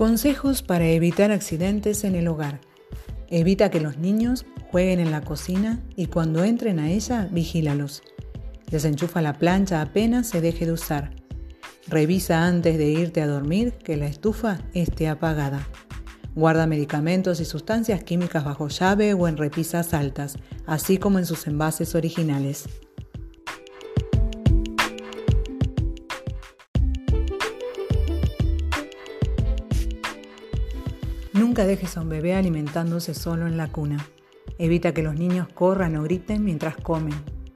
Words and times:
Consejos 0.00 0.62
para 0.62 0.86
evitar 0.86 1.30
accidentes 1.30 2.04
en 2.04 2.14
el 2.14 2.26
hogar. 2.28 2.60
Evita 3.28 3.70
que 3.70 3.80
los 3.80 3.98
niños 3.98 4.46
jueguen 4.70 4.98
en 4.98 5.10
la 5.10 5.20
cocina 5.20 5.78
y 5.94 6.06
cuando 6.06 6.42
entren 6.42 6.78
a 6.78 6.90
ella, 6.90 7.28
vigílalos. 7.30 8.02
Desenchufa 8.70 9.20
la 9.20 9.34
plancha 9.34 9.82
apenas 9.82 10.26
se 10.26 10.40
deje 10.40 10.64
de 10.64 10.72
usar. 10.72 11.19
Revisa 11.88 12.46
antes 12.46 12.78
de 12.78 12.86
irte 12.90 13.22
a 13.22 13.26
dormir 13.26 13.72
que 13.72 13.96
la 13.96 14.06
estufa 14.06 14.60
esté 14.74 15.08
apagada. 15.08 15.66
Guarda 16.34 16.66
medicamentos 16.66 17.40
y 17.40 17.44
sustancias 17.44 18.04
químicas 18.04 18.44
bajo 18.44 18.68
llave 18.68 19.14
o 19.14 19.26
en 19.26 19.36
repisas 19.36 19.94
altas, 19.94 20.36
así 20.66 20.98
como 20.98 21.18
en 21.18 21.26
sus 21.26 21.46
envases 21.46 21.94
originales. 21.94 22.66
Nunca 31.32 31.64
dejes 31.64 31.96
a 31.96 32.02
un 32.02 32.08
bebé 32.08 32.34
alimentándose 32.34 33.14
solo 33.14 33.46
en 33.46 33.56
la 33.56 33.72
cuna. 33.72 34.06
Evita 34.58 34.92
que 34.92 35.02
los 35.02 35.14
niños 35.14 35.48
corran 35.52 35.96
o 35.96 36.02
griten 36.04 36.44
mientras 36.44 36.76
comen, 36.76 37.14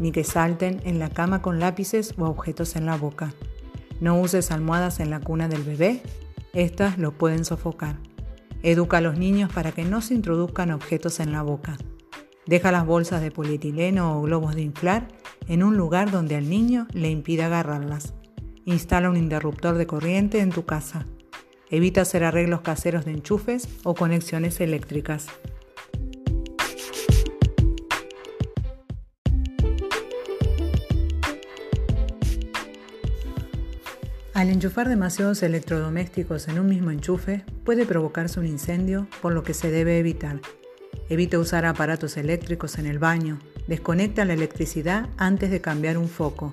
ni 0.00 0.10
que 0.10 0.24
salten 0.24 0.80
en 0.84 0.98
la 0.98 1.10
cama 1.10 1.42
con 1.42 1.60
lápices 1.60 2.14
o 2.18 2.24
objetos 2.24 2.74
en 2.74 2.86
la 2.86 2.96
boca. 2.96 3.34
No 4.00 4.20
uses 4.20 4.50
almohadas 4.50 5.00
en 5.00 5.10
la 5.10 5.20
cuna 5.20 5.48
del 5.48 5.62
bebé, 5.62 6.02
estas 6.52 6.98
lo 6.98 7.12
pueden 7.12 7.44
sofocar. 7.44 7.96
Educa 8.62 8.98
a 8.98 9.00
los 9.00 9.18
niños 9.18 9.52
para 9.52 9.72
que 9.72 9.84
no 9.84 10.00
se 10.00 10.14
introduzcan 10.14 10.70
objetos 10.70 11.20
en 11.20 11.32
la 11.32 11.42
boca. 11.42 11.76
Deja 12.46 12.72
las 12.72 12.86
bolsas 12.86 13.20
de 13.22 13.30
polietileno 13.30 14.18
o 14.18 14.22
globos 14.22 14.54
de 14.54 14.62
inflar 14.62 15.08
en 15.48 15.62
un 15.62 15.76
lugar 15.76 16.10
donde 16.10 16.36
al 16.36 16.48
niño 16.48 16.86
le 16.92 17.10
impida 17.10 17.46
agarrarlas. 17.46 18.14
Instala 18.64 19.10
un 19.10 19.16
interruptor 19.16 19.76
de 19.76 19.86
corriente 19.86 20.40
en 20.40 20.50
tu 20.50 20.64
casa. 20.64 21.06
Evita 21.70 22.02
hacer 22.02 22.24
arreglos 22.24 22.60
caseros 22.60 23.04
de 23.04 23.12
enchufes 23.12 23.68
o 23.84 23.94
conexiones 23.94 24.60
eléctricas. 24.60 25.26
Al 34.36 34.50
enchufar 34.50 34.86
demasiados 34.90 35.42
electrodomésticos 35.42 36.48
en 36.48 36.58
un 36.58 36.68
mismo 36.68 36.90
enchufe 36.90 37.46
puede 37.64 37.86
provocarse 37.86 38.38
un 38.38 38.44
incendio, 38.44 39.08
por 39.22 39.32
lo 39.32 39.42
que 39.42 39.54
se 39.54 39.70
debe 39.70 39.98
evitar. 39.98 40.42
Evita 41.08 41.38
usar 41.38 41.64
aparatos 41.64 42.18
eléctricos 42.18 42.76
en 42.76 42.84
el 42.84 42.98
baño. 42.98 43.38
Desconecta 43.66 44.26
la 44.26 44.34
electricidad 44.34 45.08
antes 45.16 45.50
de 45.50 45.62
cambiar 45.62 45.96
un 45.96 46.10
foco 46.10 46.52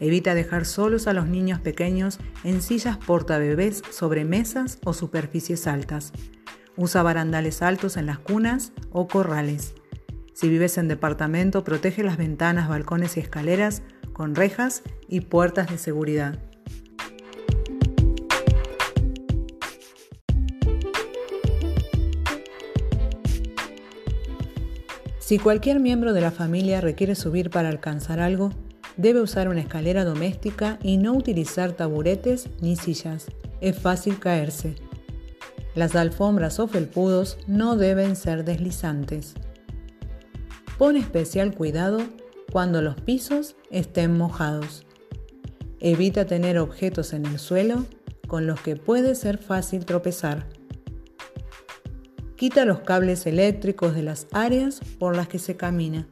Evita 0.00 0.34
dejar 0.34 0.66
solos 0.66 1.06
a 1.06 1.14
los 1.14 1.26
niños 1.26 1.60
pequeños 1.60 2.18
en 2.42 2.60
sillas 2.60 2.98
portabebés 2.98 3.80
sobre 3.90 4.26
mesas 4.26 4.78
o 4.84 4.92
superficies 4.92 5.66
altas. 5.66 6.12
Usa 6.76 7.02
barandales 7.02 7.62
altos 7.62 7.96
en 7.96 8.04
las 8.04 8.18
cunas 8.18 8.74
o 8.92 9.08
corrales. 9.08 9.72
Si 10.34 10.50
vives 10.50 10.76
en 10.76 10.88
departamento, 10.88 11.64
protege 11.64 12.02
las 12.02 12.18
ventanas, 12.18 12.68
balcones 12.68 13.16
y 13.16 13.20
escaleras 13.20 13.80
con 14.12 14.34
rejas 14.34 14.82
y 15.08 15.22
puertas 15.22 15.70
de 15.70 15.78
seguridad. 15.78 16.53
Si 25.24 25.38
cualquier 25.38 25.80
miembro 25.80 26.12
de 26.12 26.20
la 26.20 26.30
familia 26.30 26.82
requiere 26.82 27.14
subir 27.14 27.48
para 27.48 27.70
alcanzar 27.70 28.20
algo, 28.20 28.50
Debe 28.96 29.20
usar 29.20 29.48
una 29.48 29.60
escalera 29.60 30.04
doméstica 30.04 30.78
y 30.82 30.98
no 30.98 31.14
utilizar 31.14 31.72
taburetes 31.72 32.48
ni 32.60 32.76
sillas. 32.76 33.26
Es 33.60 33.76
fácil 33.76 34.20
caerse. 34.20 34.76
Las 35.74 35.96
alfombras 35.96 36.60
o 36.60 36.68
felpudos 36.68 37.38
no 37.48 37.76
deben 37.76 38.14
ser 38.14 38.44
deslizantes. 38.44 39.34
Pon 40.78 40.96
especial 40.96 41.54
cuidado 41.54 42.02
cuando 42.52 42.82
los 42.82 43.00
pisos 43.00 43.56
estén 43.70 44.16
mojados. 44.16 44.86
Evita 45.80 46.24
tener 46.24 46.58
objetos 46.58 47.12
en 47.12 47.26
el 47.26 47.40
suelo 47.40 47.84
con 48.28 48.46
los 48.46 48.60
que 48.60 48.76
puede 48.76 49.16
ser 49.16 49.38
fácil 49.38 49.84
tropezar. 49.84 50.46
Quita 52.36 52.64
los 52.64 52.80
cables 52.80 53.26
eléctricos 53.26 53.94
de 53.94 54.02
las 54.02 54.26
áreas 54.32 54.80
por 54.98 55.16
las 55.16 55.28
que 55.28 55.38
se 55.38 55.56
camina. 55.56 56.08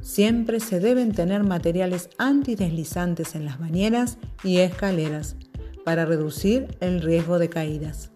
Siempre 0.00 0.60
se 0.60 0.80
deben 0.80 1.12
tener 1.12 1.42
materiales 1.42 2.08
antideslizantes 2.18 3.34
en 3.34 3.44
las 3.44 3.58
bañeras 3.58 4.18
y 4.44 4.58
escaleras 4.58 5.36
para 5.84 6.04
reducir 6.04 6.76
el 6.80 7.02
riesgo 7.02 7.38
de 7.38 7.48
caídas. 7.48 8.10